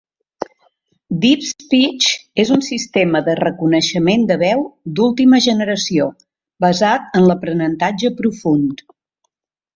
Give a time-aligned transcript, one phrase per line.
[1.25, 2.07] DeepSpeech
[2.43, 4.65] és un sistema de reconeixement de veu
[5.01, 6.09] d'última generació
[6.67, 8.85] basat en l'aprenentatge profund.